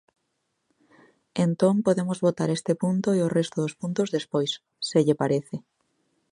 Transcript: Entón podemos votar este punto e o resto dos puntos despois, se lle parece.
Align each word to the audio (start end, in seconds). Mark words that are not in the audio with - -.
Entón 1.45 1.75
podemos 1.87 2.17
votar 2.27 2.49
este 2.51 2.73
punto 2.81 3.07
e 3.13 3.19
o 3.27 3.31
resto 3.37 3.57
dos 3.61 3.77
puntos 3.81 4.11
despois, 4.17 4.51
se 4.89 4.99
lle 5.05 5.19
parece. 5.21 5.55